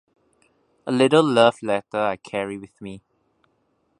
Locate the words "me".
2.81-3.03